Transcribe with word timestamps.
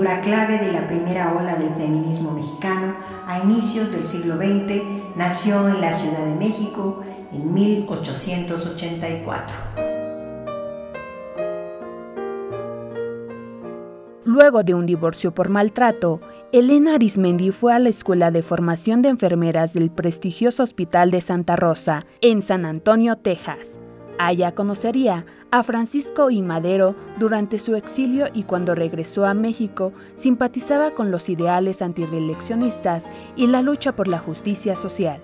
figura 0.00 0.22
clave 0.22 0.58
de 0.58 0.72
la 0.72 0.88
primera 0.88 1.36
ola 1.38 1.56
del 1.56 1.74
feminismo 1.74 2.32
mexicano 2.32 2.94
a 3.26 3.40
inicios 3.40 3.92
del 3.92 4.06
siglo 4.06 4.36
XX, 4.36 4.82
nació 5.14 5.68
en 5.68 5.82
la 5.82 5.92
Ciudad 5.92 6.24
de 6.24 6.36
México 6.36 7.02
en 7.30 7.52
1884. 7.52 9.54
Luego 14.24 14.62
de 14.62 14.72
un 14.72 14.86
divorcio 14.86 15.34
por 15.34 15.50
maltrato, 15.50 16.22
Elena 16.50 16.94
Arismendi 16.94 17.50
fue 17.50 17.74
a 17.74 17.78
la 17.78 17.90
Escuela 17.90 18.30
de 18.30 18.42
Formación 18.42 19.02
de 19.02 19.10
Enfermeras 19.10 19.74
del 19.74 19.90
prestigioso 19.90 20.62
Hospital 20.62 21.10
de 21.10 21.20
Santa 21.20 21.56
Rosa, 21.56 22.06
en 22.22 22.40
San 22.40 22.64
Antonio, 22.64 23.16
Texas. 23.16 23.78
Allá 24.22 24.52
conocería 24.52 25.24
a 25.50 25.62
Francisco 25.62 26.30
I. 26.30 26.42
Madero 26.42 26.94
durante 27.18 27.58
su 27.58 27.74
exilio 27.74 28.26
y 28.34 28.42
cuando 28.42 28.74
regresó 28.74 29.24
a 29.24 29.32
México 29.32 29.94
simpatizaba 30.14 30.90
con 30.90 31.10
los 31.10 31.30
ideales 31.30 31.80
antireeleccionistas 31.80 33.06
y 33.34 33.46
la 33.46 33.62
lucha 33.62 33.96
por 33.96 34.08
la 34.08 34.18
justicia 34.18 34.76
social. 34.76 35.22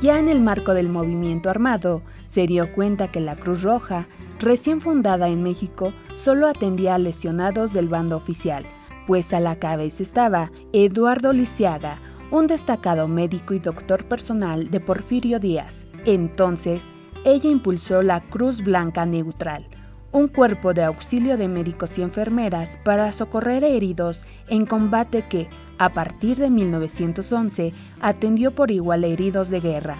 Ya 0.00 0.18
en 0.18 0.30
el 0.30 0.40
marco 0.40 0.72
del 0.72 0.88
movimiento 0.88 1.50
armado, 1.50 2.00
se 2.26 2.46
dio 2.46 2.72
cuenta 2.72 3.08
que 3.08 3.20
la 3.20 3.36
Cruz 3.36 3.60
Roja, 3.62 4.06
recién 4.40 4.80
fundada 4.80 5.28
en 5.28 5.42
México, 5.42 5.92
solo 6.16 6.46
atendía 6.46 6.94
a 6.94 6.98
lesionados 6.98 7.74
del 7.74 7.88
bando 7.88 8.16
oficial, 8.16 8.64
pues 9.06 9.34
a 9.34 9.40
la 9.40 9.58
cabeza 9.58 10.02
estaba 10.02 10.52
Eduardo 10.72 11.34
Lisiaga, 11.34 11.98
un 12.34 12.48
destacado 12.48 13.06
médico 13.06 13.54
y 13.54 13.60
doctor 13.60 14.06
personal 14.06 14.68
de 14.68 14.80
Porfirio 14.80 15.38
Díaz. 15.38 15.86
Entonces, 16.04 16.84
ella 17.24 17.48
impulsó 17.48 18.02
la 18.02 18.20
Cruz 18.22 18.60
Blanca 18.60 19.06
Neutral, 19.06 19.68
un 20.10 20.26
cuerpo 20.26 20.74
de 20.74 20.82
auxilio 20.82 21.36
de 21.36 21.46
médicos 21.46 21.96
y 21.96 22.02
enfermeras 22.02 22.76
para 22.82 23.12
socorrer 23.12 23.62
heridos 23.62 24.18
en 24.48 24.66
combate 24.66 25.22
que, 25.28 25.48
a 25.78 25.90
partir 25.90 26.38
de 26.38 26.50
1911, 26.50 27.72
atendió 28.00 28.52
por 28.52 28.72
igual 28.72 29.04
a 29.04 29.06
heridos 29.06 29.48
de 29.48 29.60
guerra. 29.60 29.96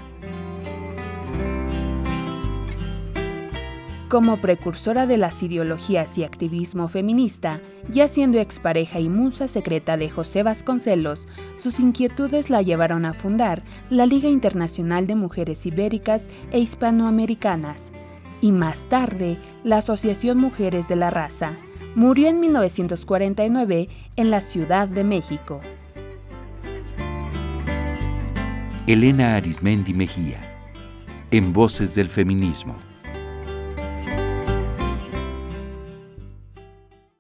Como 4.15 4.37
precursora 4.37 5.09
de 5.09 5.17
las 5.17 5.43
ideologías 5.43 6.19
y 6.19 6.23
activismo 6.23 6.87
feminista, 6.87 7.61
ya 7.91 8.07
siendo 8.07 8.39
expareja 8.39 9.01
y 9.01 9.09
musa 9.09 9.49
secreta 9.49 9.97
de 9.97 10.09
José 10.09 10.45
Vasconcelos, 10.45 11.27
sus 11.57 11.81
inquietudes 11.81 12.49
la 12.49 12.63
llevaron 12.63 13.07
a 13.07 13.13
fundar 13.13 13.65
la 13.91 14.07
Liga 14.07 14.29
Internacional 14.29 15.09
de 15.09 15.17
Mujeres 15.17 15.67
Ibéricas 15.67 16.29
e 16.53 16.61
Hispanoamericanas 16.61 17.91
y 18.41 18.53
más 18.53 18.89
tarde 18.89 19.37
la 19.65 19.79
Asociación 19.79 20.39
Mujeres 20.39 20.87
de 20.87 20.95
la 20.95 21.11
Raza. 21.11 21.55
Murió 21.97 22.29
en 22.29 22.39
1949 22.39 23.89
en 24.15 24.31
la 24.31 24.41
Ciudad 24.41 24.87
de 24.87 25.03
México. 25.03 25.61
Elena 28.87 29.35
Arismendi 29.35 29.93
Mejía, 29.93 30.39
en 31.33 31.53
Voces 31.53 31.97
del 31.97 32.09
Feminismo. 32.09 32.94